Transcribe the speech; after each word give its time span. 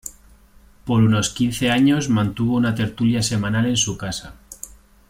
Por 0.83 1.03
unos 1.03 1.29
quince 1.29 1.69
años 1.69 2.09
mantuvo 2.09 2.55
una 2.55 2.73
tertulia 2.73 3.21
semanal 3.21 3.67
en 3.67 3.77
su 3.77 3.99
casa. 3.99 4.33